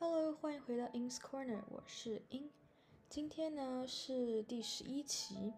[0.00, 2.50] Hello，欢迎回到 In's Corner，我是 In。
[3.10, 5.52] 今天呢是第十一期，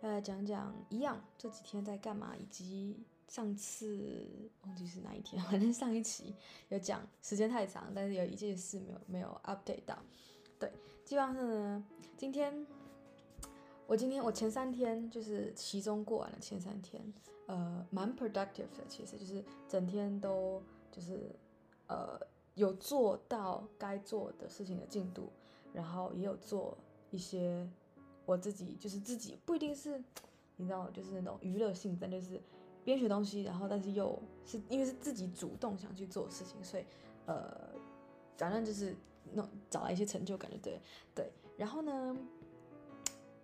[0.00, 6.34] 要来讲讲一样这几天在干嘛，以及上次忘记是哪一天，反正上一期
[6.70, 9.98] 有讲，时间太长，但是有一件事没有没有 update 到。
[10.58, 10.72] 对，
[11.04, 11.84] 基本上呢，
[12.16, 12.66] 今天
[13.86, 17.02] 我今天我前三天就是期中过完了，前三天
[17.48, 21.36] 呃蛮 productive 的，其实就是整天都就是
[21.88, 22.18] 呃。
[22.54, 25.30] 有做到该做的事情的进度，
[25.72, 26.76] 然后也有做
[27.10, 27.68] 一些
[28.24, 30.02] 我自己就是自己不一定是，
[30.56, 32.40] 你知道，就是那种娱乐性但，就是
[32.84, 36.84] 边学东西，然后但是又是因为是自己主动想去做事情，所以
[37.26, 37.70] 呃，
[38.36, 38.94] 反正就是
[39.32, 40.80] 那找到一些成就感，就对
[41.14, 41.32] 对。
[41.56, 42.16] 然后呢，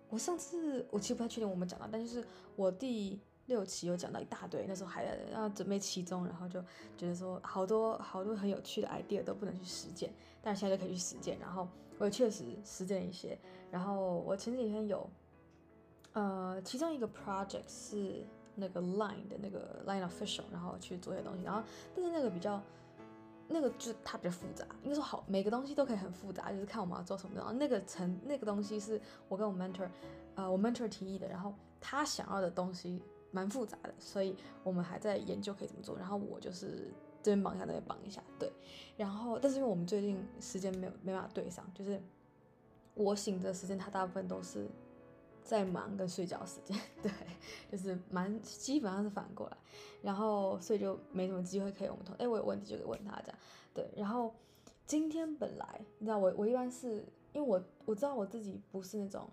[0.09, 2.25] 我上次我其实不太确定我们讲到，但就是
[2.55, 3.19] 我第。
[3.51, 6.61] 六期有讲到一大堆，那时候还要准备期中，然后就
[6.97, 10.09] 觉得说好多好多很有趣的 idea 都不能去实践，
[10.41, 11.37] 但是现在就可以去实践。
[11.37, 13.37] 然后我也确实实践一些。
[13.69, 15.09] 然后我前几天有，
[16.13, 18.25] 呃，其中一个 project 是
[18.55, 21.43] 那个 Line 的那个 Line Official，然后去做一些东西。
[21.43, 21.61] 然后
[21.93, 22.61] 但是那个比较，
[23.49, 27.35] 那个就它比较复杂，应该说好每个东西都可以很复杂，就是看我们要做什么。
[27.35, 29.89] 然后那个层那个东西是我跟我 mentor，
[30.35, 33.01] 呃，我 mentor 提议的，然后他想要的东西。
[33.31, 35.97] 蛮复杂的，所以我们还在研究可以怎么做。
[35.97, 36.91] 然后我就是
[37.23, 38.51] 这边绑一下，那边绑一下，对。
[38.97, 42.01] 然后，但是因为我们最近时间没有没办法对上，就是
[42.93, 44.67] 我醒的时间，他大部分都是
[45.43, 47.11] 在忙跟睡觉时间， 对，
[47.71, 49.57] 就是蛮基本上是反过来。
[50.01, 53.37] 然后，所以就没什么机会可以我们同，哎，我有问题就可以问他这样，
[53.73, 53.89] 对。
[53.95, 54.33] 然后
[54.85, 59.29] 今天本来你知道我我一般是因为我我知道我自己不是那种。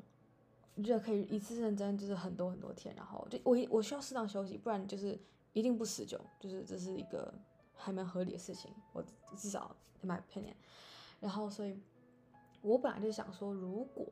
[0.79, 5.19] 我觉得可以一次认真，就是很多很多天，然后就我我需要适当休息，不然就是
[5.53, 7.35] 一定不持久，就是这是一个
[7.75, 9.05] 还蛮合理的事情，我
[9.37, 10.55] 至少 in my opinion。
[11.19, 11.77] 然后所以，
[12.63, 14.07] 我本来就想说，如果，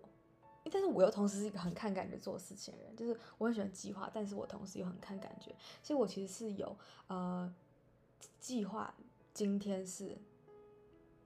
[0.65, 5.55] 但是我又同时是一个很看感觉做事情的人，就是我很喜欢计划，但是我同时又很看感觉，
[5.85, 6.77] 所以我其实是有
[7.07, 7.55] 呃
[8.41, 8.93] 计划，
[9.33, 10.19] 今天是，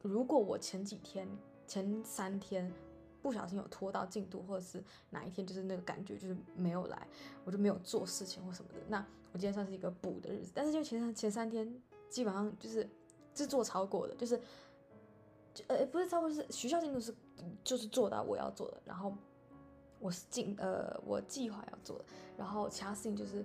[0.03, 1.27] 如果我前几天
[1.67, 2.71] 前三天。
[3.23, 7.07] 不小心有拖到进度，或者是哪一天就是那个感觉就是没有来，
[7.45, 8.79] 我就没有做事情或什么的。
[8.89, 8.99] 那
[9.33, 11.71] 我今天算是一个补的日子，但是就前三前三天
[12.09, 12.89] 基本上就是
[13.35, 14.41] 是做超过的，就是
[15.67, 17.15] 呃不是超过，是学校进度是
[17.63, 19.13] 就是做到我要做的，然后
[19.99, 22.05] 我是进呃我计划要做的，
[22.37, 23.45] 然后其他事情就是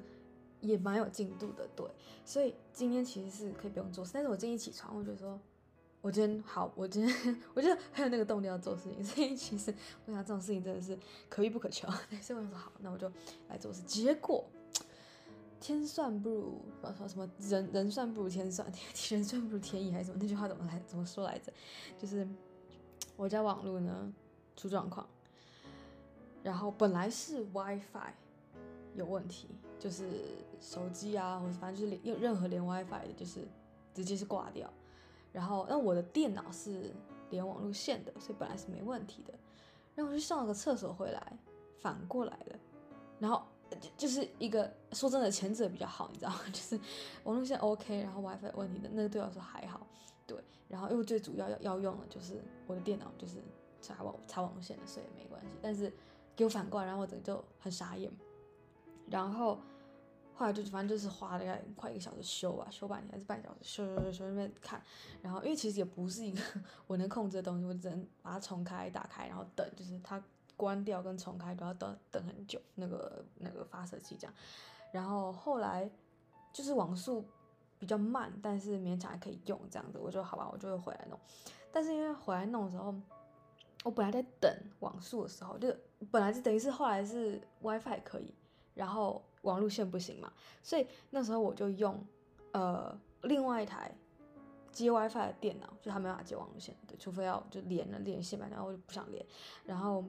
[0.61, 1.85] 也蛮有进度的，对。
[2.23, 5.39] 所以今天其实是可以不用做事，但是我今天一起床，我觉得说。
[6.05, 9.73] 我今天好，我今天 我觉得很有那个动力要做事情，所以其实
[10.05, 10.95] 我想这种事情真的是
[11.27, 11.89] 可遇不可求。
[12.21, 13.11] 所以我想说好，那我就
[13.49, 13.81] 来做事。
[13.87, 14.45] 结果
[15.59, 16.61] 天算不如
[16.95, 18.71] 说什么人人算不如天算，
[19.09, 20.19] 人算不如天意还是什么？
[20.21, 21.51] 那句话怎么来怎么说来着？
[21.97, 22.27] 就是
[23.17, 24.13] 我家网络呢
[24.55, 25.09] 出状况，
[26.43, 28.13] 然后本来是 WiFi
[28.93, 29.47] 有问题，
[29.79, 30.07] 就是
[30.61, 33.47] 手机啊，或者反正就是连任何连 WiFi 的，就是
[33.91, 34.71] 直接是挂掉。
[35.35, 36.95] 然后，那我的电脑是
[37.29, 39.33] 连网路线的，所以本来是没问题的。
[39.93, 41.37] 然后我就上了个厕所回来，
[41.77, 42.57] 反过来了。
[43.19, 43.43] 然后
[43.81, 46.39] 就就是一个说真的，前者比较好，你知道吗？
[46.53, 46.79] 就是
[47.25, 49.85] 网路线 OK，然后 WiFi 问题的那个对我说还好。
[50.25, 53.43] 对，然后因为最主要要要用的就是我的电脑就是
[53.81, 55.47] 插网插网路线的，所以没关系。
[55.61, 55.91] 但是
[56.33, 58.09] 给我反过来，然后我整个就很傻眼。
[59.09, 59.59] 然后。
[60.37, 64.81] 后来就反正就是花了大概快一个小时修吧，修半天还是半小时，修修修修那边看，
[65.21, 66.41] 然后因为其实也不是一个
[66.87, 70.21] 我能控制的东西，我只能把它重开、打开，然后等，就是它
[70.57, 74.33] 关掉跟重开都要等等很久，那个那个发射器这样。
[74.91, 75.89] 然后后来
[76.51, 77.25] 就是网速
[77.79, 81.17] 比较慢，但是勉强还可以用这样子，我就好吧，我就会回来弄。
[81.71, 82.93] 但是因为回来弄的时候，
[83.83, 85.73] 我本来在等网速的时候，就
[86.11, 88.33] 本来是等于是后来是 WiFi 可以。
[88.73, 92.03] 然后网路线不行嘛，所以那时候我就用
[92.51, 93.95] 呃另外一台
[94.71, 99.25] 接 WiFi 的电脑，就它没办法接网路线，对，除非要就连了连线嘛，然后我就不想连，
[99.65, 100.03] 然后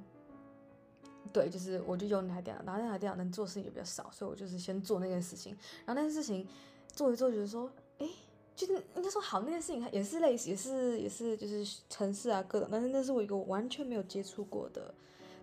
[1.33, 6.45] 对，就是我就用那台电脑，然后那台电脑能做事情也比较少，所以我就是先做那件事情，然后那件事情
[6.89, 8.09] 做一做，觉得说，哎，
[8.55, 14.95] 就是应该说好，那件事情也是类似，也是也是就是城市啊各种，但是那是我一个完全没有接触过的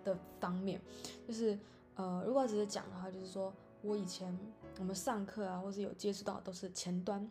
[0.04, 0.82] 的方面，
[1.28, 1.58] 就是。
[1.96, 3.54] 呃，如果要直接讲的话，就是说
[3.84, 4.36] 我以前
[4.80, 7.30] 我们上课啊，或是有接触到都是前端，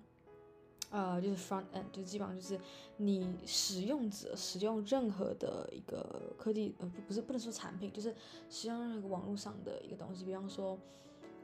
[0.90, 2.60] 呃，就是 front end，就基本上就是
[2.98, 8.14] 你使用者使用任何的一个科技，呃，不是不能说产品，就是
[8.50, 10.78] 使用任何网络上的一个东西，比方说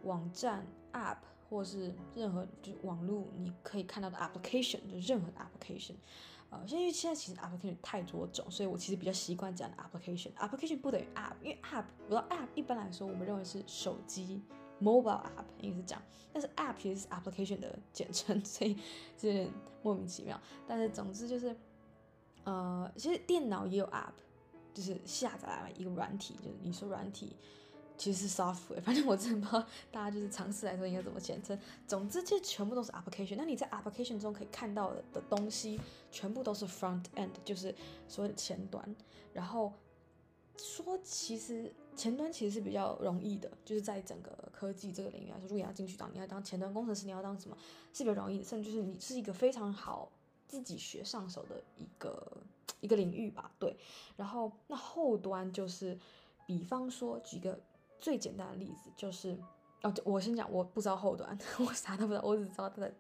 [0.03, 1.17] 网站 app，
[1.49, 5.95] 或是任何就是网络你可以看到的 application，就任何的 application，
[6.51, 10.35] 呃，因为现在其实 application 太多种，所以我其实比较习惯讲 application。
[10.35, 14.43] application 不等于 app，因为 app 我知道 app 一般来说我们认为是手机
[14.81, 16.03] mobile app 应该是这样，
[16.33, 18.77] 但是 app 其实是 application 的简称，所以
[19.21, 19.51] 有点
[19.83, 20.41] 莫名其妙。
[20.67, 21.57] 但是总之就是，
[22.45, 24.13] 呃，其实电脑也有 app，
[24.73, 27.37] 就是下载来一个软体，就是你说软体。
[27.97, 31.59] 其实是 software，反正我真的不知道大家就是尝试来说应该怎么简称。
[31.85, 33.35] 总之，这全部都是 application。
[33.37, 35.81] 那你在 application 中可以看到的东西，
[36.13, 37.75] 全部都是 front end，就是
[38.07, 38.95] 所谓的前端。
[39.33, 39.73] 然后
[40.59, 47.57] 说，其实前端其实是比较容易的，就是在整个科技这个领域来说，如果你要进去当，你要当前端工程师，你要当什么，
[47.93, 48.45] 是比较容易的。
[48.45, 50.11] 甚至就是你是一个非常好
[50.47, 52.37] 自己学上手的一个
[52.81, 53.51] 一个领域吧。
[53.59, 53.77] 对。
[54.17, 55.99] 然后那后端就是，
[56.47, 57.59] 比方说举个。
[58.01, 59.37] 最简单的例子就是，
[59.83, 62.95] 哦，我先讲，我不知道后端， 我啥都不知道，我只知道它的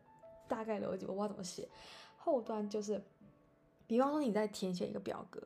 [0.48, 1.68] 大概逻辑，我不知道怎么写。
[2.16, 3.00] 后端就是，
[3.86, 5.40] 比方说你在填写一个表格，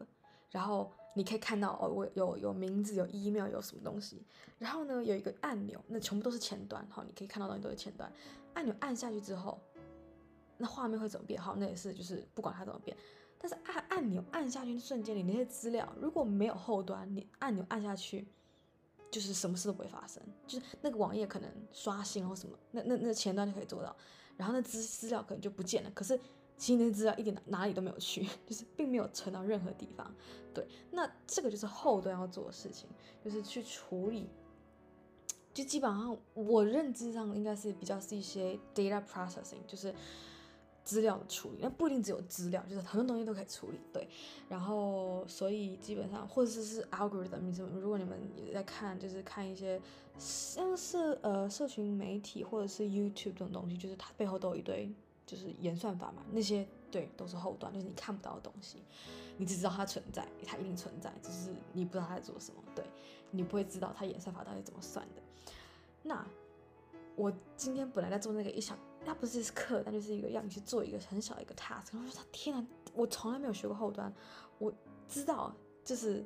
[0.50, 4.22] 然后你可以看到哦，我有有名字，有 email，有什么东西，
[4.58, 8.10] 然后呢有一个按钮，那全部都是前端，好，你可以看到东西都是前端。
[8.54, 9.60] 按钮按下去之后，
[10.58, 11.40] 那画面会怎么变？
[11.40, 12.96] 好，那也是就是不管它怎么变，
[13.38, 18.26] 但是按按钮按下去的瞬间，你那些资料如果没有后端，你按钮按下去。
[19.10, 23.94] 就是什么事都不会发生，就是那个网页可能刷新或什么，那那那前端就可以做到，
[24.38, 25.90] 然后那资资料可能就不见了。
[25.90, 26.18] 可是
[26.56, 30.14] 其实那资料一点哪里都没有去， 就是并没有存到任何地方。
[30.54, 32.88] 对，那这个就是后端要做的事情，
[33.24, 34.28] 就是去处理。
[35.54, 39.94] 就基本上我认知上应该是比较是一些 data processing，就是。
[40.84, 44.08] 资料的处理，那不一定只有资料，就是很多东西都可以处理，对。
[44.48, 49.80] 然后，所以基本上，或者是是 algorithm 什么，如果你们也在看，就是看一些
[50.18, 54.92] 像是呃社群媒体或者是 YouTube 这种东西，就是它背后都有一堆
[55.26, 58.82] 就是演算法嘛，那些对都是后端，就是你看不到的东西，
[59.36, 62.84] 你只知道它存在，它一定存在，只是你不知道它在做什么，对，
[63.30, 65.22] 你不会知道它演算法到底怎么算的。
[66.02, 66.26] 那
[67.16, 68.76] 我今天本来在做那个一小。
[69.04, 71.88] 它不是课，但就是一个让你去做一个很小的一个 task。
[71.92, 72.64] 然后我说：“天啊，
[72.94, 74.14] 我从来没有学过后端，
[74.58, 74.72] 我
[75.08, 75.52] 知道
[75.84, 76.24] 就是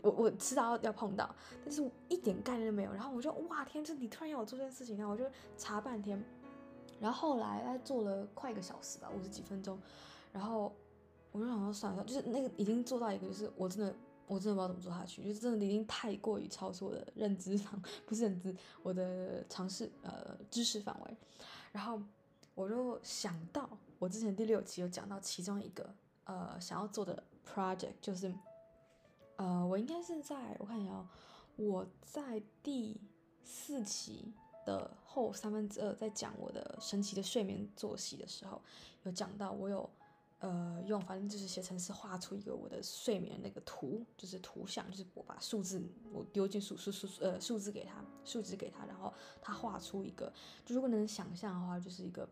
[0.00, 5.26] 我我知道要碰到，但是我一点概念都没有。”然后我就哇天，就是你突然要我做这件事情，然后我就
[5.58, 6.18] 查半天。
[7.00, 9.78] 然后后来他做了快一个小时吧，五十几分钟。
[10.32, 10.72] 然后
[11.32, 13.94] 我就想说算了，就是那个已经做到一个，就是我真的
[14.26, 21.16] 我真的不知道怎么做下去，就是真的已经太过于超出我的认知范，不是认知，我的尝试呃知识范围。
[21.72, 22.00] 然后
[22.54, 23.68] 我就想到，
[23.98, 25.94] 我之前第六期有讲到其中一个
[26.24, 28.34] 呃想要做的 project，就是
[29.36, 31.06] 呃我应该是在我看一下哦，
[31.56, 33.00] 我在第
[33.44, 34.32] 四期
[34.66, 38.60] 的后三分之二在讲我的神奇的睡眠作息的时候，
[39.04, 39.88] 有讲到我有。
[40.38, 45.82] 呃，用反正就是写程式画出一个我的睡眠那个图，就是图像，就是我把数字
[46.12, 50.30] 我丢进数数数呃数字给他，数字给他，然后他画出一个，
[50.62, 52.28] 就如果能想象的话，就是一个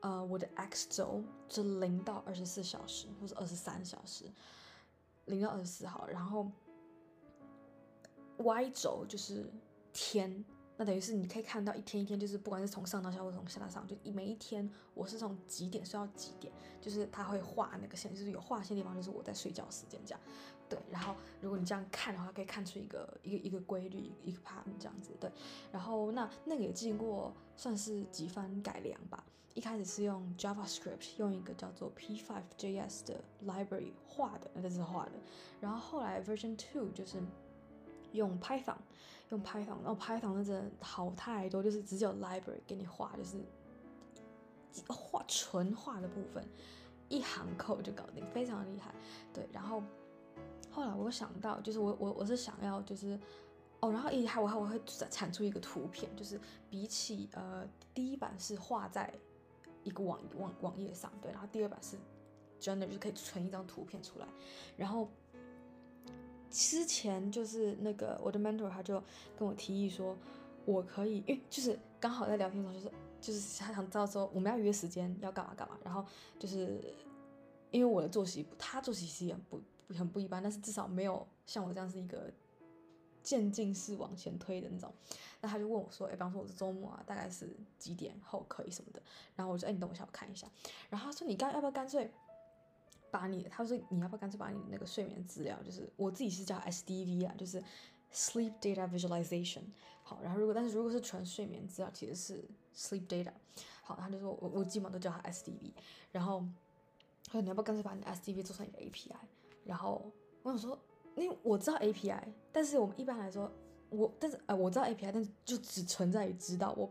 [0.00, 4.26] 呃我的 x 轴是零到二十四小时，或者二十三小时，
[5.24, 6.46] 零到二十四号，然后
[8.36, 9.50] y 轴就是
[9.94, 10.44] 天。
[10.76, 20.20] 那等于是你可以看到一天一天，就是不管是从上到下或从下到上，就每一天我是从几点睡到几点，就是他会画那个线，就是有画线的地方就是我在睡觉时间这样。
[20.68, 25.12] 对，然后如果你这样看的话，可以看出一个一个一个规律，一个 pattern 这样子。
[25.20, 25.30] 对，
[25.70, 29.24] 然后那那个也经过算是几番改良吧。
[29.54, 35.12] 一开始是用 JavaScript 用一个叫做 P5JS 的 library 画的，那这是画的。
[35.60, 37.22] 然后后来 Version Two 就是
[38.16, 38.76] 用 Python。
[39.30, 43.38] 用 Python，然后 Python 那真的好太多，就是只有 library 给你画，就是
[44.86, 46.48] 画纯画的部分，
[47.08, 48.94] 一行 code 就搞定，非常厉害。
[49.34, 49.82] 对，然后
[50.70, 53.18] 后来我想到，就是我我我是想要就是
[53.80, 54.80] 哦，然后一还我还我会
[55.10, 59.12] 产出一个图片，就是比起呃第一版是画在
[59.82, 61.98] 一个网网网页上，对，然后第二版是
[62.60, 64.28] 真的就是可以存一张图片出来，
[64.76, 65.10] 然后。
[66.50, 69.02] 之前就是那个我的 mentor，他就
[69.38, 70.16] 跟我提议说，
[70.64, 76.04] 我可以，因为就是刚好在聊天的时候，就是就是他想知道说我们要约时间要干嘛干嘛，然后
[76.38, 76.80] 就是
[77.70, 79.60] 因为我的作息，他作息其实也不
[79.94, 82.30] 很不一般，但是至少没有像我这样是一个
[83.22, 84.92] 渐进式往前推的那种，
[85.40, 89.02] 那他就问我说，哎，比方说我是周末啊，大概是几点后可以什么的，
[89.34, 90.46] 然后我说，哎，你等我一下，我看一下，
[90.88, 92.10] 然后他说你刚要不要干脆。
[93.10, 97.62] 把你，他说你要不要干脆把你那个睡眠资料，就是我自己是叫 SDV 啊，就是
[98.12, 99.62] Sleep Data Visualization。
[100.02, 102.44] 好，然后如果但是如果是纯睡眠资料，其实是
[102.74, 103.32] Sleep Data。
[103.82, 105.72] 好，他就说我我基本上都叫他 SDV。
[106.12, 106.44] 然后
[107.26, 109.16] 他说你要不要干脆把你的 SDV 做成一个 API？
[109.64, 110.10] 然后
[110.42, 110.78] 我想说，
[111.16, 112.22] 因为我知道 API，
[112.52, 113.50] 但是我们一般来说，
[113.90, 116.72] 我但是呃我知道 API，但是就只存在于知道。
[116.76, 116.88] 我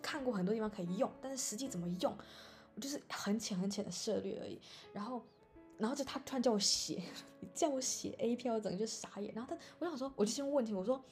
[0.00, 2.16] 看过很多地方可以用，但是实际怎么用，
[2.74, 4.60] 我就是很浅很浅的涉猎而已。
[4.92, 5.22] 然后，
[5.78, 7.02] 然后就他突然叫我写，
[7.54, 9.32] 叫我写 API，我整个就傻眼。
[9.34, 11.02] 然后他我想说，我就先问题，我说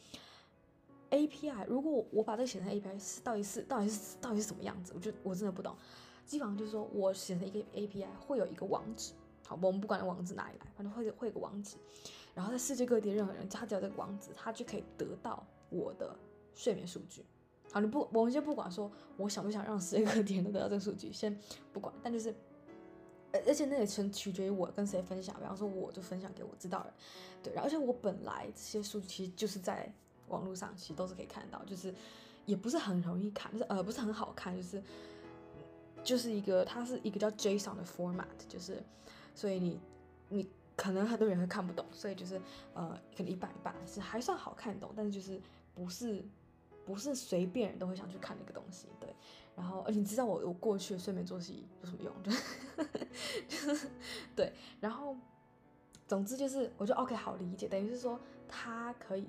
[1.10, 4.92] API，如果我把这个写成 API，是到底是到底是到底是什么样子？
[4.94, 5.76] 我就我真的不懂。
[6.24, 9.12] 基本上就是说我写成一个 API 会有一个网址。
[9.46, 11.76] 好，我们不管网址哪里来，反正会会有个网址，
[12.36, 16.16] 然后在世界各地任何人，他只要这个网址，他就可以得到我的
[16.54, 17.24] 睡眠数据。
[17.72, 21.36] 好，你不，我们先不管说我想不想让世界各地人都得到这个数据，先
[21.72, 21.92] 不管。
[22.02, 22.34] 但就是，
[23.32, 25.34] 而而且那也全取决于我跟谁分享。
[25.36, 26.92] 比方说，我就分享给我知道人，
[27.42, 27.54] 对。
[27.54, 29.92] 而且我本来这些数据其实就是在
[30.28, 31.94] 网络上，其实都是可以看到，就是
[32.44, 34.82] 也不是很容易看，就是呃不是很好看，就是
[36.02, 38.82] 就是一个它是一个叫 JSON 的 format，就是。
[39.32, 39.80] 所以你，
[40.28, 42.38] 你可能很多人会看不懂，所以就是
[42.74, 45.40] 呃，可能一半一半是还算好看懂，但是就是
[45.72, 46.22] 不是
[46.90, 49.14] 不是随便人都会想去看那个东西，对。
[49.56, 52.14] 然后，而且你知道我我过去的睡眠作息有什么用？
[52.22, 52.30] 就
[53.48, 53.88] 就是
[54.34, 54.52] 对。
[54.80, 55.16] 然后，
[56.06, 58.18] 总之就是我觉得 OK 好理解，等于是说
[58.48, 59.26] 他可以，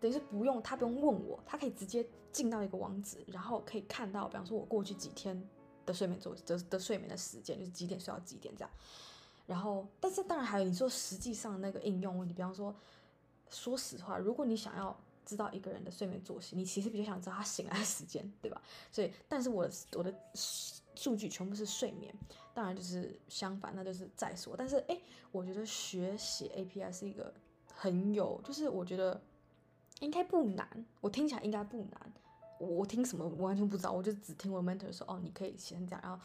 [0.00, 5.42] 等于是不用他不用问我，他可以直接进到一个网址，然后可以看到，比方说我过去几天
[5.84, 8.70] 的睡眠作息的的睡眠的时间，就是几点睡到几点这样。
[9.46, 12.74] 然后，但是当然还有你说实际上那个应用问题，比方说，
[13.50, 14.98] 说实话，如果你想要
[15.28, 18.62] 知道一个人的睡眠作息，你其实比较想知道他醒来的时间，对吧？
[18.90, 20.14] 所以，但是我的我的
[20.94, 22.10] 数据全部是睡眠，
[22.54, 24.54] 当然就是相反，那就是再说。
[24.56, 24.98] 但是，哎，
[25.30, 27.34] 我觉得学写 API 是一个
[27.74, 29.20] 很有，就是我觉得
[30.00, 30.66] 应该不难，
[31.02, 32.12] 我听起来应该不难。
[32.58, 36.24] 我听什么我完全不知道，我就只听我 mentor 说，哦，你可以写成这样，然后。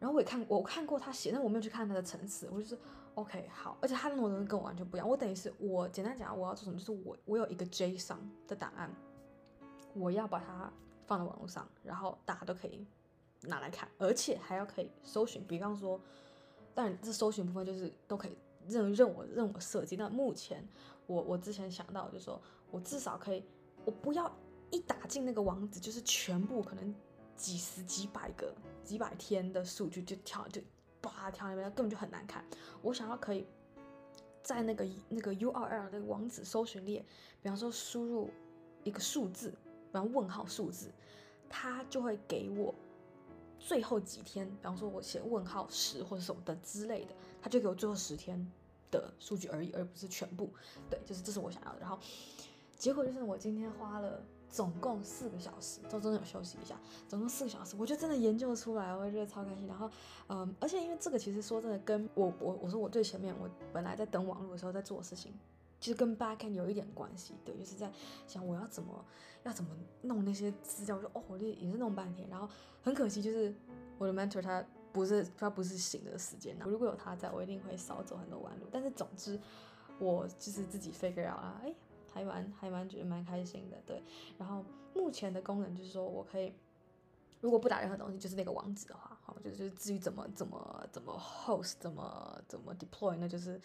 [0.00, 2.46] 然后我也看，我看过他写，但我没有去看他的层次。
[2.52, 2.78] 我就是
[3.14, 5.08] OK 好，而且他的东西跟我完全不一样。
[5.08, 8.18] 我等于是我简单讲，我要做什么，就是我我有一个 JSON
[8.48, 8.92] 的档案，
[9.94, 10.72] 我要把它
[11.06, 12.86] 放到网络上，然后大家都可以
[13.42, 15.44] 拿来看，而且还要可以搜寻。
[15.46, 16.00] 比方说，
[16.74, 19.96] 当然这搜寻部分就是都可以任任我任我设计。
[19.96, 20.66] 但目前
[21.06, 22.40] 我我之前想到就是说
[22.70, 23.44] 我至少可以，
[23.84, 24.30] 我不要
[24.70, 26.94] 一打进那个网址就是全部可能。
[27.36, 28.54] 几十几百个
[28.84, 30.62] 几百天的数据就跳就
[31.10, 32.44] 叭跳那边，根本就很难看。
[32.82, 33.46] 我想要可以
[34.42, 37.04] 在那个那个 URL 那个网址搜寻列，
[37.42, 38.30] 比方说输入
[38.82, 40.90] 一个数字，比方问号数字，
[41.48, 42.74] 它就会给我
[43.58, 48.50] 最后几天，比方说我写问号十或者什么的之类的，它就给我最后十天
[48.90, 50.50] 的数据而已，而不是全部。
[50.88, 51.80] 对，就是这是我想要的。
[51.80, 51.98] 然后
[52.76, 54.22] 结果就是我今天花了。
[54.54, 56.78] 总共四个小时，都中间有休息一下。
[57.08, 59.66] 总共四个小时，我就真的研究出来，我觉得超开心。
[59.66, 59.90] 然后，
[60.28, 65.34] 嗯，而且因为这个其实说真的，跟我我我说我最前面，我本来在等网络的时候在做事情，
[65.80, 67.34] 其实跟 back 有一点关系。
[67.44, 67.90] 对，就是在
[68.28, 69.04] 想我要怎么
[69.42, 69.70] 要怎么
[70.02, 70.94] 弄那些资料。
[70.94, 72.28] 我说哦，我就也是弄半天。
[72.30, 72.48] 然后
[72.80, 73.52] 很可惜，就是
[73.98, 76.70] 我的 mentor 他不是他不是醒的时间我。
[76.70, 78.66] 如果有他在，我一定会少走很多弯路。
[78.70, 79.36] 但是总之，
[79.98, 81.74] 我就是自己 figure out 啊，哎。
[82.14, 84.02] 还蛮还蛮觉得蛮开心的，对。
[84.38, 86.54] 然后目前的功能就是说我可以，
[87.40, 93.60] 如果不打任何东西，就是那个网址的话，好，就是就是至于怎么怎么怎么 host 怎么怎么 deploy，那就是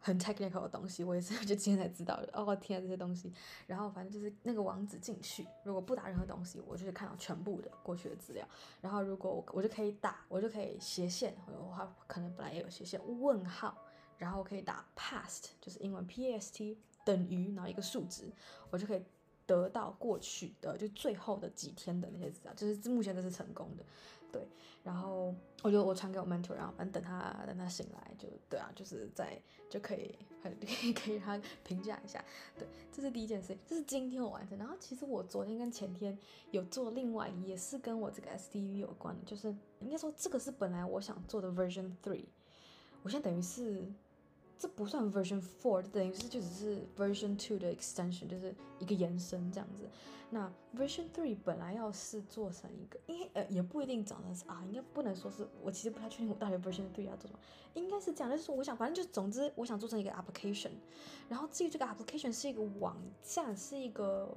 [0.00, 1.04] 很 technical 的东西。
[1.04, 3.30] 我也是 就今天才知道的，哦天啊，这些东西。
[3.66, 8.48] 然后反正就是那个网址进去，如果不打任何东西，我就是看到全部的过去的资料。
[8.80, 13.76] 然后如果我我就可以打，我就可以斜线，我话可能本来也有斜线问号，
[14.16, 16.78] 然后可以打 past，就是英文 P A S T。
[17.08, 18.30] 等于然后一个数值，
[18.68, 19.02] 我就可以
[19.46, 23.84] 得到过去的就最后的几天的那些资料，就是目前这是成功的，
[24.30, 24.46] 对。
[24.84, 32.22] 然后我就我传给我 mentor，然后反正等他等他醒来就对啊，就是在就可以很可 以可以让他评价一下，
[32.58, 34.58] 对，这是第一件事，这是今天我完成。
[34.58, 36.16] 然后其实我昨天跟前天
[36.50, 39.48] 有做另外也是跟我这个 SDV 有关的，就是
[39.80, 42.26] 应该说这个是本来我想做的 version three，
[43.02, 43.90] 我现在等于是。
[44.58, 49.88] 这不算 version four，等于是就只是 version two 的 extension，就是一个延伸这样子。
[50.30, 57.38] 那 version three 本来要是做成一个，因为呃也不一定长得是啊，应该不能说是我其实不太确定我到底 version three 要做什么，
[57.74, 60.72] 应该是这样，就是我想反正就总之我想做成一个 application，
[61.28, 64.36] 然后至于这个 application 是一个网站，是一个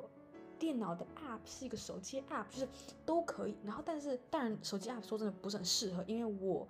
[0.58, 2.68] 电脑的 app，是一个手机 app，就是
[3.06, 3.58] 都可以。
[3.66, 6.66] 然后但是当然手机 app 说真的不是很适合，因为我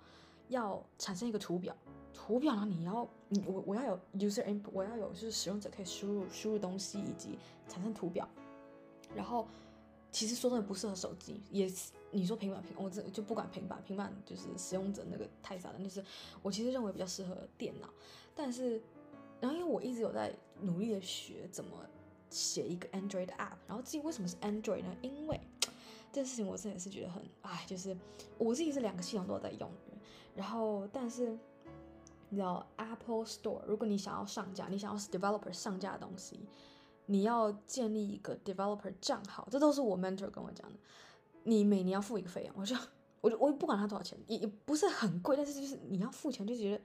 [0.48, 1.76] 要产生一个图表。
[2.14, 2.64] 图表呢？
[2.64, 7.38] 你要你我我要有 user input，我要有就是使用者可以输入输入东西以及
[7.68, 8.28] 产生图表，
[9.14, 9.48] 然后
[10.10, 11.70] 其实说真的不适合手机，也
[12.10, 16.04] 你说平板平，我这就不管平板，平板就是使用者那个太傻了，就是
[16.42, 17.88] 我其实认为比较适合电脑，
[18.34, 18.82] 但是，
[19.40, 21.70] 然后因为我一直有在努力的学怎么
[22.28, 24.94] 写一个 Android app，然后至于为什么是 Android 呢？
[25.00, 25.40] 因为
[26.12, 27.96] 这件事情我真的是觉得很哎，就是
[28.36, 29.70] 我自己是两个系统都有在用，
[30.36, 31.36] 然后但是。
[32.34, 32.40] 你
[32.76, 36.40] Apple Store，如果你想要上架，你想要 developer 上架的东西，
[37.04, 40.78] 你要建立一个 developer 账号，这都是我 mentor 跟我讲的。
[41.44, 42.74] 你每年要付一个费用，我就，
[43.20, 46.80] 我就我不管它多少钱，也也不是很贵，但是就是你要付钱，就觉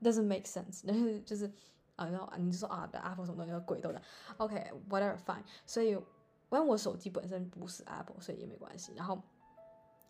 [0.00, 1.44] 得 doesn't make sense， 但是就是
[1.96, 4.00] 啊，然后啊你就说啊，Apple 什么东西要贵都的
[4.38, 5.42] ，OK，whatever fine。
[5.66, 5.94] 所以，
[6.48, 8.94] 反正我手机本身不是 Apple，所以也没关系。
[8.96, 9.20] 然后，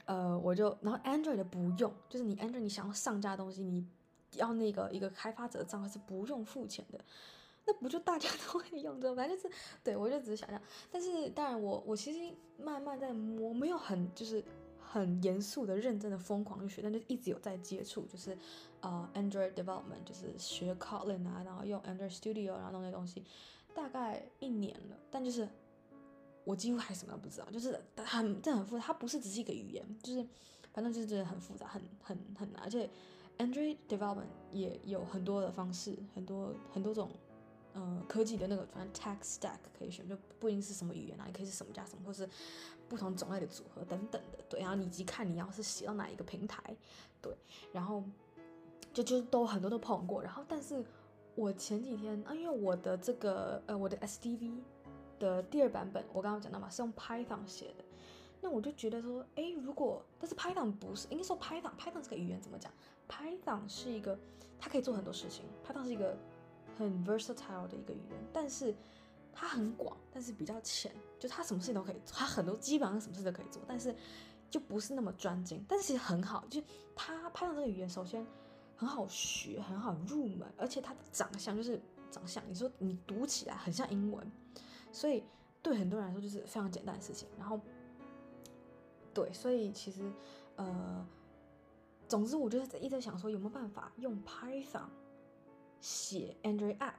[0.05, 3.85] 呃，我就然后 Android 的不用，就是你 Android 你想要上架东西，你。
[4.37, 6.99] 要那个一个开发者的账号是不用付钱的，
[7.67, 9.15] 那不就大家 都会用的？
[9.15, 10.61] 反正就是，对，我就只是想想。
[10.91, 14.43] 但是当然我，我其实慢慢在摸，没有很就是
[14.81, 18.37] 很严肃的、认真的、疯狂去学，但就一直有在接触，就是
[18.81, 23.25] 呃，Android development，就是学 Kotlin 啊，然后用 Android Studio，然后弄那东西，
[23.75, 24.97] 大概一年了。
[25.11, 25.49] 但就是
[26.45, 30.27] 我几乎还什么都不知道，就是很这很复杂，它不是只是一个语言，就是
[30.73, 32.89] 反正就是真的很复杂，很很很难，而且。
[33.41, 37.11] Android development 也有很多的方式，很多很多种，
[37.73, 42.29] 呃，科技的那个反正 tech stack 可以选，就不一定是什么语言啊，也可以是什么加什么，或是
[42.87, 44.61] 不同种类的组合等等的，对。
[44.61, 46.63] 然后以及看你要是写到哪一个平台，
[47.23, 47.35] 对。
[47.73, 48.05] 然后
[48.93, 50.23] 就就都很多都碰过。
[50.23, 50.85] 然后，但是
[51.35, 54.59] 我前几天啊，因为我的这个呃我的 SDV
[55.19, 57.85] 的第二版本，我刚刚讲到嘛，是用 Python 写的。
[58.41, 62.73] 那我就觉得说，诶，如果但是 Python 不是，应该说 Python，Python 这个语言怎么讲
[63.09, 64.19] ？Python 是一个，
[64.59, 65.45] 它可以做很多事情。
[65.67, 66.17] Python 是一个
[66.79, 68.75] 很 versatile 的一个语言，但是
[69.33, 73.95] 它很广，但是比较浅，就它什么事情都可以做，它很多基本上什么事都可以做，但是
[74.51, 75.65] 就不是那么专精。
[75.69, 76.63] 但是其实很好，就
[76.97, 78.27] 它 Python 这个语言首先
[78.77, 81.81] 很好学，很好入门，而且它的长相就是
[82.11, 84.27] 长相，你说你读起来很像英文，
[84.91, 85.23] 所以
[85.63, 87.29] 对很多人来说就是非常简单的事情。
[87.39, 87.61] 然后，
[89.15, 90.13] 对，所以其实
[90.57, 91.07] 呃。
[92.09, 94.89] 总之，我就是一直想说，有没有办法用 Python
[95.81, 96.95] 写 Android app？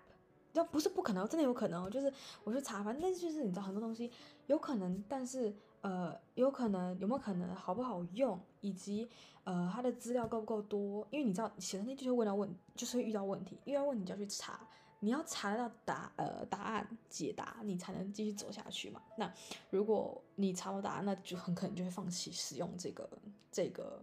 [0.54, 1.92] 要不是不可能，真的有可能。
[1.92, 2.10] 就是
[2.46, 4.10] 我去查，反正就是你知道很多东西
[4.48, 9.06] 有可能，但是呃，有可能有没有可能好不好用，以及
[9.44, 11.06] 呃它的资料够不够多？
[11.12, 14.66] 因为你知道写的那就会问到问，就是会遇到问题，遇到问题就要去查，
[15.02, 19.02] 你要查得到答呃答案解答，你才能继续走下去嘛。
[19.18, 19.32] 那
[19.70, 23.10] 如果你查不到答案，那就很可能就会放弃使用这个
[23.52, 24.02] 这个。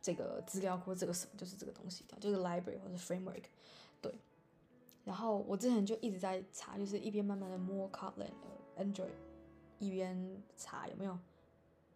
[0.00, 3.42] 这个资料库，这个什么就是这个东西，就是 library 或者 framework，
[4.00, 4.14] 对。
[5.04, 9.10] 然后我之前就一直在查，就是一边慢慢的摸 Kotlin 的 Android，
[9.78, 11.18] 一边查有没有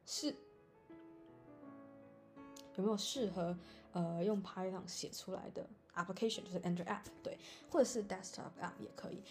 [0.04, 0.34] 是
[2.74, 3.56] 有没有适合
[3.92, 7.38] 呃用 Python 写出来的 application，就是 Android app，对，
[7.70, 9.22] 或者是 desktop app 也可以。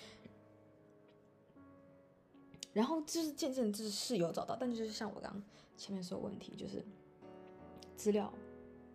[2.74, 5.43] 然后就是渐渐就是是有找到，但就是像我刚
[5.76, 6.84] 前面说的问题，就是
[7.95, 8.34] 资料。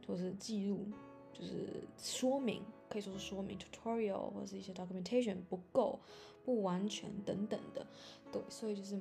[0.09, 0.87] 或是记录，
[1.33, 5.99] 就是说明，可以说是说明 tutorial 或者是一些 documentation 不够、
[6.45, 7.85] 不完全等等的，
[8.31, 9.01] 对，所以就是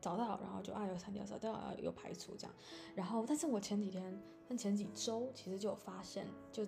[0.00, 2.54] 找到，然后就啊有删掉，找到啊有排除这样，
[2.96, 6.66] 然后但是我前几天，但前几周其实就有发现，就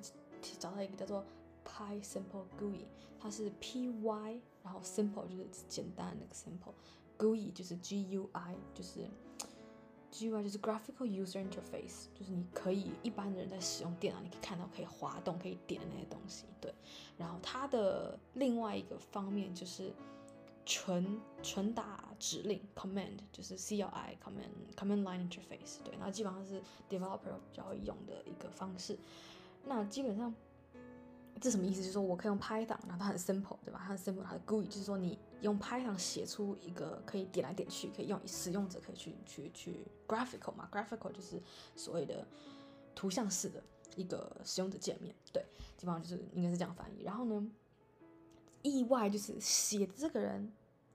[0.59, 1.25] 找到一个叫做
[1.65, 2.85] PySimple GUI，
[3.19, 9.09] 它是 P Y，然后 simple 就是简单的那个 simple，GUI 就是 G U I 就是。
[10.17, 16.45] GUI 就是 Graphical User Interface，就是你可以一般的人在使用电脑，你可以看到可以滑动、可以点的那些东西。
[16.61, 16.73] 对，
[17.19, 19.93] 然后它的另外一个方面就是
[20.65, 25.83] 纯纯打指令 Command，就是 CLI Command Command Line Interface。
[25.83, 28.97] 对，然后基本上是 Developer 比较会用的一个方式。
[29.67, 30.35] 那基本上。
[31.41, 31.81] 这什么意思？
[31.81, 33.79] 就是说我可以用 Python，然后它很 simple，对吧？
[33.83, 41.43] 它很 simple，它的 GUI 就是说你用 Python 写出一个可以点来点去，可以用使用者可以去去去 graphical 嘛，graphical 就是
[41.77, 42.27] 所谓的
[42.95, 43.63] 图像式的
[43.95, 45.45] 一个使用者界面，对，
[45.77, 47.03] 基本上就是应该是这样翻译。
[47.03, 47.47] 然后呢，
[48.63, 50.51] 意外就是写这个人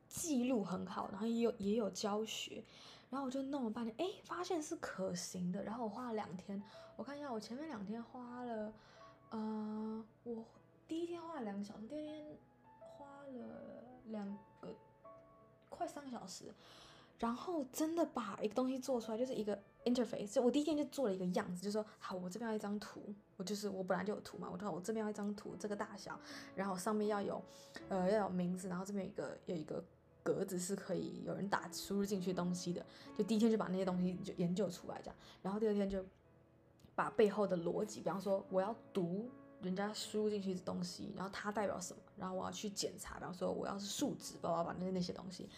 [0.08, 2.64] 记录很好，然后也有也有教学，
[3.10, 5.64] 然后我就弄了半天，哎，发现是可行的。
[5.64, 6.62] 然后我花了两天，
[6.96, 8.74] 我看一下，我前面两天花了。
[9.32, 10.44] 呃，我
[10.88, 12.26] 第一天花了两个小时，第二天
[12.80, 14.28] 花了两
[14.60, 14.76] 个
[15.70, 16.52] 快三个小时，
[17.20, 20.34] 然后真的把一个东西做出来，就是一个 interface。
[20.34, 26.20] 就我第一天就做了一个样子，就说好，我这边要一张图，我就是我本来就有图嘛，我说我这边要一张图，这个大小，
[26.56, 27.40] 然后上面要有
[27.88, 29.84] 呃要有名字，然后这边有一个有一个
[30.30, 32.86] 格子是可以有人打输入进去东西的，
[33.18, 36.06] 就第一天就把那些东西就研究出来这样，然后第二天就
[36.94, 39.28] 把背后的逻辑，比方说我要读
[39.62, 45.50] 人家输入进去的东西，然后它代表什么，然后我要去检查，比方说我要是数值，把我把那那些东西，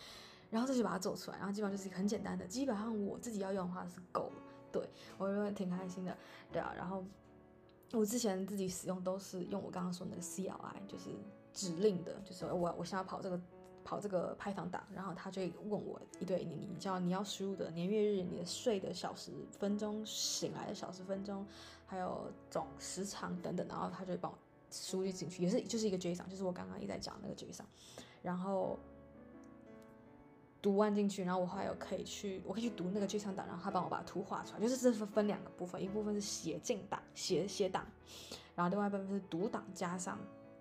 [0.49, 6.17] 然后这就把它做出来，然后基本上就是一个很简单的，基本上我自己要用的话是够了，对，我觉得挺开心的，
[6.51, 7.03] 对啊，然后
[7.91, 11.09] 我之前自己使用都是用我刚刚说的那个 CLI，就是
[11.53, 13.39] 指令的，就是我我现在跑这个。
[13.83, 21.45] 跑这个 Python 档，然后他就问我一堆你你叫你要输入的年月日，你的睡的小时分钟，醒来的小时分钟，
[21.85, 24.37] 还有总时长等等，然后他就帮我
[24.69, 27.63] 输入进去，也是就是一个 JSON，就是我刚刚一直在讲那个 JSON，
[28.21, 28.77] 然后
[30.61, 37.85] 读完进去，然后我还有可以去，我可以去读那个 JSON 档，然后他帮我把图画出来，就是这分分两个部分，一部分是写进档写写档，
[38.55, 40.17] 然后另外一部分是读档加上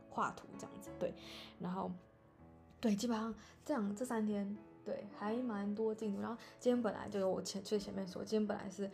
[0.08, 1.14] 画图这样子，对，
[1.58, 1.90] 然后。
[2.80, 6.20] 对，基本上这样这三天，对，还蛮多进度。
[6.22, 8.90] 然后今天本来就是我前最前面说，今天本来是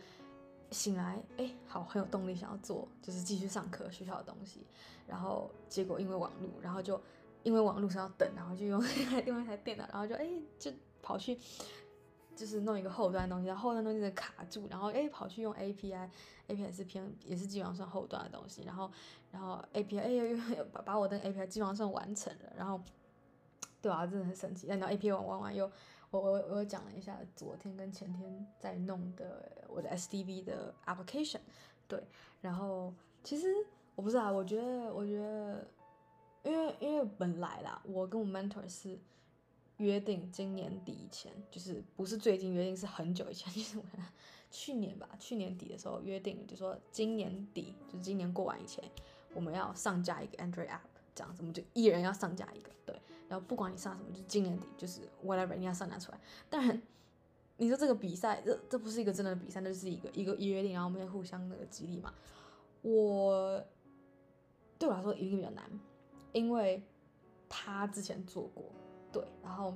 [0.71, 4.67] 醒来，哎，好，很有动力想要做，就是继续上课学校的东西。
[5.07, 7.01] 然后结果因为网络，然后就
[7.43, 8.83] 因为网络是要等，然后就用
[9.25, 10.27] 另外一台电脑，然后就哎
[10.59, 10.69] 就
[11.01, 11.39] 跑去
[12.35, 18.91] 就是弄一个后端的东西，然后后端东西在卡住，然后哎跑去用 API，API 是偏也是基本上算后端的东西，然后
[19.31, 22.81] 然后 API 哎又又把把我的 API 基本上算完成了，然后。
[23.81, 24.67] 对啊，真的很神奇。
[24.67, 25.69] 然后 API 玩玩又，
[26.09, 31.39] 我我我讲了一下昨天跟前天在弄的我的 SDV 的 application。
[31.87, 32.03] 对，
[32.41, 33.47] 然后其实
[33.95, 35.67] 我不知道，我觉得我觉得，
[36.43, 38.97] 因为因为本来啦，我跟我 mentor 是
[39.77, 43.83] 约定今年底以前，就是不是最近约定，是很久以前， 就是我
[44.49, 48.83] 去年吧，去年底的时候约定，就说今年底，就是今年过完以前，
[49.33, 50.79] 我们要上架一个 Android app，
[51.13, 52.99] 这样子，我们就一人要上架一个，对。
[53.27, 56.19] 然后不管你上什么，就是今年底就是 whatever，你要上拿出来。
[56.49, 56.81] 当然，
[57.57, 62.13] 你说这个比赛，这这不是一个真的比赛，那就是一个一个约定，然后我们也互相那个激励嘛。
[62.81, 63.63] 我
[64.79, 65.63] 对我来说一定比较难，
[66.31, 66.81] 因为
[67.49, 68.65] 他之前做过，
[69.11, 69.73] 对，然后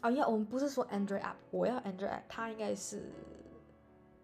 [0.00, 3.10] 啊，要我们不是说 Android app，我要 Android app，他应该是。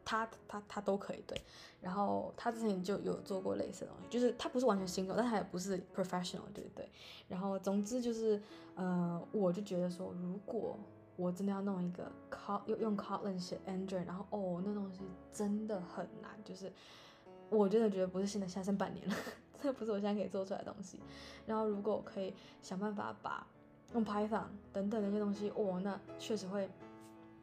[0.06, 1.36] 他他他都可以对，
[1.80, 6.88] 然后他之前就有做过类似的东西，就是他不是完全新手，但他也不是 professional，对不对？
[7.26, 8.40] 然后总之就是，
[8.76, 10.78] 呃，我就觉得说，如果
[11.16, 15.00] 我真的要弄一个 Cot 用用 Kotlin 写 Android，然后哦，那东西
[15.32, 16.72] 真的很难，就是
[17.50, 19.14] 我真的觉得不是现在，下剩半年了，
[19.60, 21.00] 这不是我现在可以做出来的东西。
[21.46, 23.44] 然后如果我可以想办法把
[23.92, 26.70] 用 Python 等等那些东西，哦，那确实会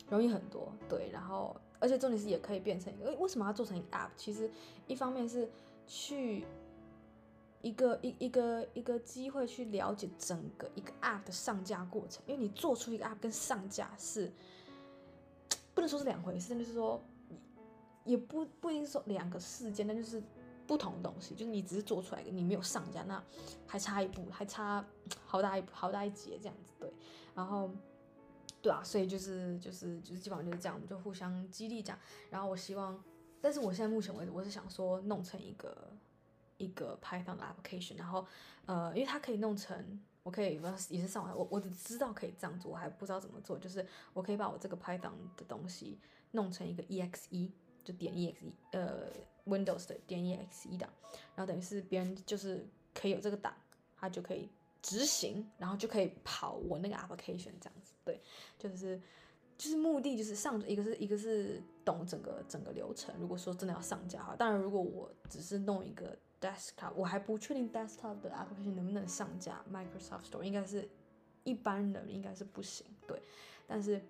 [0.07, 1.53] 容易很多，对，然后。
[1.83, 4.07] 而且重点是也可以变成一个，为什么要做成一个 app？
[4.15, 4.49] 其实
[4.87, 5.49] 一方面是
[5.85, 6.45] 去
[7.61, 14.31] 一个一一个一个机会去了解整个一个 app 的上架过程，因为你做出一个 app 跟上架是
[15.73, 17.03] 不能说是两回事，就是说
[18.05, 20.23] 也不不一定说两个事件，那就是
[20.65, 21.35] 不同的东西。
[21.35, 23.21] 就是你只是做出来，你没有上架，那
[23.67, 24.85] 还差一步，还差
[25.25, 26.89] 好大一好大一截这样子，对，
[27.35, 27.69] 然后。
[28.63, 31.99] 对啊，所以就是就是就是基本上就是这样，我们就互相激励这样。
[32.29, 33.03] 然后我希望，
[33.41, 35.91] 但是我现在目前为止，我是想说弄成一个
[36.55, 38.25] 一个 Python 的 application，然后
[38.65, 43.59] 呃，因为它可以弄成，我可以也是上网，我我只知道可以这样做，我还不知道怎么做。
[43.59, 45.99] 就是我可以把我这个 Python 的东西
[46.31, 47.51] 弄成一个 exe，
[47.83, 49.09] 就点 exe，呃
[49.45, 50.89] ，Windows 的点 exe 档，
[51.35, 53.53] 然后等于是别人就是可以有这个档，
[53.97, 54.49] 他就可以。
[54.83, 58.21] 执行，然后就可以跑我那个 application 这样子，对，
[58.59, 59.01] 就是
[59.57, 63.15] 就是目的就是上一个是一个是懂整个整个流程。
[63.17, 70.89] 如果说真的要上架的话，当然如果我只是弄一个 desktop，我还不确定 desktop 的 application 能不能上架 Microsoft Store，应该是
[71.45, 73.21] 一般人应该是不行，对，
[73.65, 74.01] 但是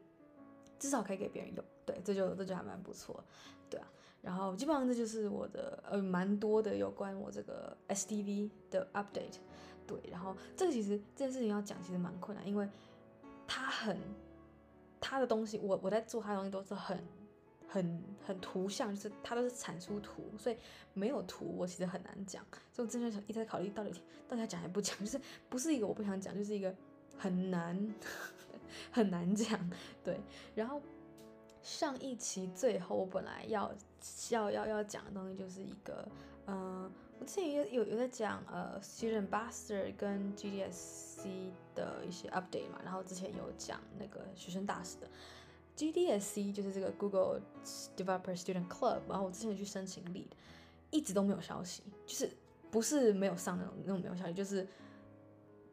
[0.79, 3.23] 至少可以给别人用，对，这就这就还蛮不错，
[3.69, 3.87] 对啊，
[4.23, 9.37] 然后基本上这就是我的呃蛮多的有关我这个 SDV 的 update。
[9.85, 12.67] 对，然后这个其实这件事情要讲其实蛮困难，因为
[13.47, 13.97] 他很，
[14.99, 17.03] 他的东西我我在做他的东西都是很
[17.67, 20.57] 很很图像，就是它都是产出图，所以
[20.93, 23.91] 没有图我其实很难讲，所以我真的想一直在考虑到底
[24.27, 25.19] 到底要讲还不讲， 就是
[25.49, 26.73] 不是一个我不想讲，就是一个
[27.17, 27.93] 很难
[28.91, 29.59] 很难讲。
[30.03, 30.19] 对，
[30.55, 30.81] 然后
[31.61, 33.73] 上一期最后我本来要
[34.29, 36.07] 要要要讲的东西就是一个
[36.47, 36.91] 嗯。
[37.23, 45.09] 之前有有有在讲呃，Student Buster 跟 GDSC 的一些 update 嘛，然后之前有讲那个学生大使的
[45.75, 47.41] GDSC 就是这个 Google
[47.97, 50.27] Developer Student Club，然后我之前去申请 lead，
[50.91, 52.29] 一直都没有消息，就是
[52.69, 54.67] 不是没有上那种那种没有消息，就是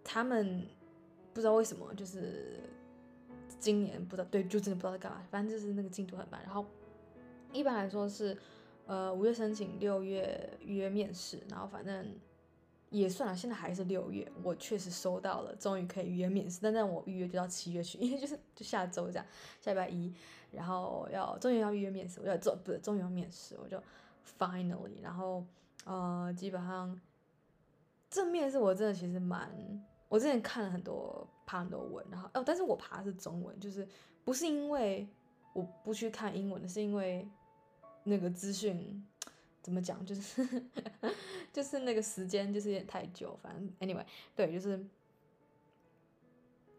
[0.05, 0.67] 他们
[1.35, 2.61] 不知道为什么就是
[3.59, 6.41] 今年不知道，对，就真的不知道在干嘛，反正就是那个进度很慢。
[6.45, 6.65] 然后
[7.53, 8.37] 一般来说是，
[8.91, 12.13] 呃，五月申请，六月预约面试，然后反正
[12.89, 19.25] 也算了，现在还是六月，我确实收到了，终于可以预约面试，但但我预约就到七月去，因为就是就下周这样，
[19.61, 20.13] 下礼拜一，
[20.51, 23.81] 然后要终于要预约面试，我要做不是终于要面试，我就
[24.37, 25.45] finally，然后
[25.85, 27.01] 呃，基本上
[28.11, 29.49] 这面试我真的其实蛮。
[30.09, 33.87] 我之前看了很多爬很多文，然后哦，但是我爬的是中文，就是
[34.25, 35.07] 不是因为
[35.53, 37.25] 我不去看英文的，是因为
[38.05, 39.07] 那个资讯
[39.63, 40.47] 怎么讲，就是
[41.53, 44.85] 就是那个时间就是有点太久，反正 anyway，对，就是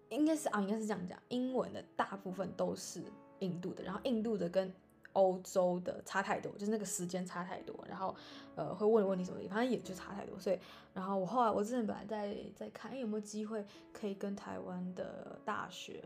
[0.10, 3.04] 应该是啊，应该是这样讲，英文的大部分都是
[3.40, 4.74] 印度的，然后印度的跟。
[5.14, 8.16] 欧洲的差太多，就是那个时间差太多，然后
[8.56, 10.40] 呃会问的问题什么的，反正也就差太多。
[10.40, 10.58] 所以，
[10.94, 16.02] 然后我后来我之前本来在在看，哎有没有机会可以跟台湾的大学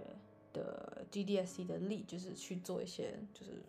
[0.51, 3.62] 的 GDSC 的 lead，就是去做一些就是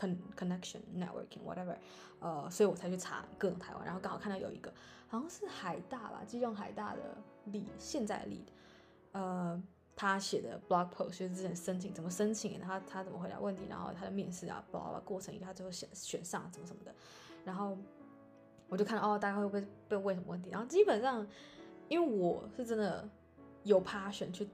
[0.00, 1.76] con connection networking whatever，
[2.20, 4.72] 呃，所以我才去查各种台湾，然后刚好看到有一个
[5.08, 8.46] 好像是海大吧，基隆海大的李现在 lead，
[9.12, 9.62] 呃。
[9.96, 16.94] 他写的 blog post 就是之前申请怎么申请，他他怎么回答问题，然后他的面试啊，包括过程，他最后选选上怎么什么的，
[17.44, 17.76] 然后
[18.70, 21.26] 我就看到哦，大概会不会被问什么问题，然后基本上
[21.88, 23.06] 因为我是真的
[23.62, 24.48] 有 passion 去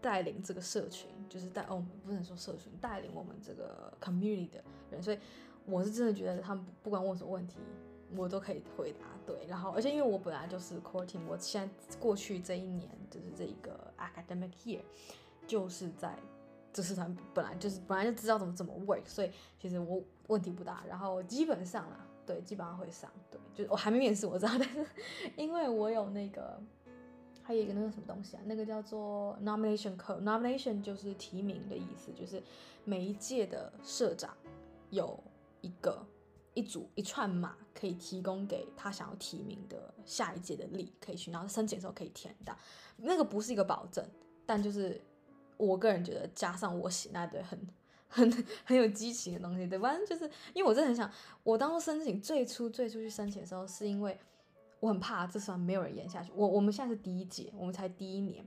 [0.00, 5.18] 带领这个社群，就是带哦不能说社群，带领我们这个 community 的人，所以
[5.64, 7.56] 我是真的觉得他们不管问什么问题。
[8.14, 14.78] 我都可以回答对，然后而且因为我本来就是 core team，我现在过去这一年就是这一个 academic year，
[15.44, 16.16] 就是在
[16.72, 24.86] 这社团本来就是本来就知道怎么怎么 work，所以其实我问题不大，然后基本上啦，对，基本上会上，对，就是我还没面试我知道，但是
[25.36, 26.62] 因为我有那个
[27.42, 32.40] 还有一个那个什么东西啊，那个叫做 nomination code，nomination 就是提名的意思，就是
[32.84, 34.32] 每一届的社长
[34.90, 35.22] 有
[35.60, 36.06] 一个。
[36.54, 42.56] 一组一串码可以提供给他想要提名的下一届的力可以去，然后申请的时候可以填到。
[42.96, 44.02] 那个不是一个保证，
[44.46, 44.98] 但就是
[45.58, 47.60] 我个人觉得加上我写那堆很
[48.08, 54.18] 很很有激情的东西，对，反正就是因为我真的很想，我当初申请最初最初去申请的时候，是因为
[54.80, 56.32] 我很怕这算没有人演下去。
[56.34, 58.42] 我我们现在是第一届，我们才第一年。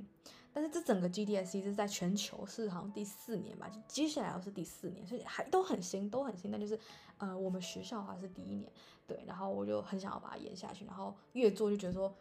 [0.61, 6.51] 但是这整个 GDSC 是在全球是好像第四年吧，接下来是第四年，所以还都很新，都很新。
[6.51, 6.77] 但就是，
[7.17, 8.69] 呃，我们学校的话是第一年，
[9.07, 9.23] 对。
[9.25, 12.13] 然后我就很想要把它延下去，然后越做就觉得说，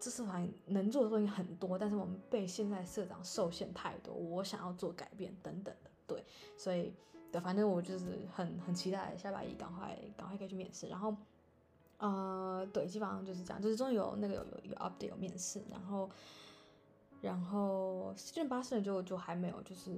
[0.00, 6.24] 这社团能做的东西很多，但是我们被现在社长受限太多，我想要做改变等等的，对。
[6.56, 6.92] 所以，
[7.30, 10.88] 对，反正我就是很很期待下礼拜一赶快赶快可以去面试。
[10.88, 11.16] 然后，
[11.98, 16.10] 呃，对，基本上就是这样，就是终于有那个有有有 update 有面试，然后。
[17.24, 19.96] 然后 Student Ambassador 就就还没有，就是，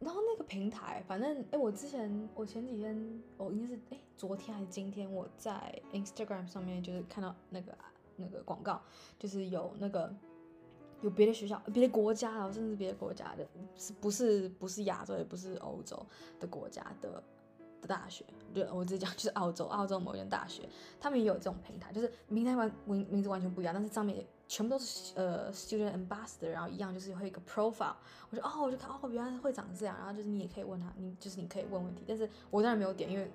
[0.00, 7.72] 然后那个平台，反正哎，我之前我前几天，我应该是哎昨天还是今天，我在 Instagram 上面就是看到那个
[8.16, 8.82] 那个广告，
[9.16, 10.12] 就是有那个
[11.02, 16.04] 有别的学校、别的国家，然后甚至别的国家的，是不是不是亚洲也不是欧洲
[16.40, 17.22] 的国家的
[17.80, 24.26] 的大学，对，我直接讲就是澳洲，澳洲某一间大学，他们也有这种平台，就是平台完名名字完全不一样，但是上面。
[24.48, 27.94] 全部都是呃 student ambassador，然后一样就是会一个 profile，
[28.30, 33.30] 我就哦，我就看哦，原来会长这样，然后就是你也可以问他，你就是你可以问问题，但是我当然没有点，因为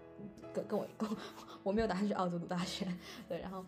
[0.51, 1.17] 跟跟我跟我，
[1.63, 2.87] 我没有打算去澳洲读大学，
[3.29, 3.63] 对，然后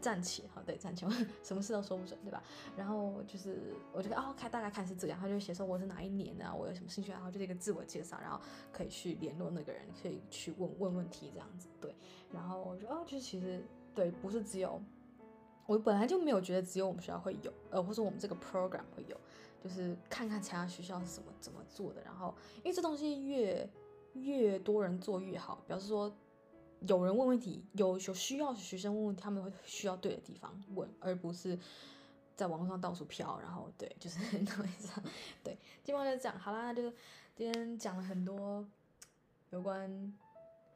[0.00, 1.06] 暂且好，对，暂且
[1.44, 2.42] 什么事都说不准，对吧？
[2.76, 8.40] 然后就是我就哦，看大概看是这样，他就写说我是哪一年的，我有什么兴趣，爱好就是一个自我介绍，然后
[8.72, 11.94] 可以去联络那个人，可以去问问问题这样子，对，
[12.32, 14.82] 然后我就哦，就是其实对，不是只有。
[15.68, 19.14] 我本来就没有觉得只有我们学校会有，呃，或者我们这个 program 会有，
[19.62, 22.00] 就是看看其他学校是怎么怎么做的。
[22.02, 23.68] 然后，因为这东西越
[24.14, 26.10] 越多人做越好，表示说
[26.86, 31.58] 有人问问题，有有需要学生问问，他们会需要对的地方问，而不是
[32.34, 33.38] 在网络上到处飘。
[33.38, 35.02] 然后，对，就是 那意思。
[35.44, 36.38] 对，基本上就这样。
[36.38, 36.90] 好啦，那就
[37.36, 38.66] 今天讲了很多
[39.50, 40.14] 有关。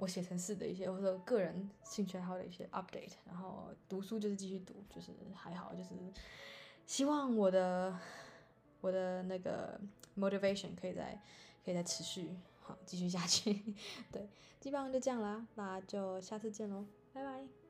[0.02, 5.90] 我写程式的一些或者个人兴趣爱好的一些 update，然后读书就是继续读，就是还好，就是
[6.84, 7.96] 希望我的
[8.80, 9.80] 我的那个
[10.18, 11.22] motivation 可以再
[11.64, 13.62] 可以再持续好继续下去，
[14.10, 17.62] 对，基本上就这样啦，那就下次见喽，拜拜。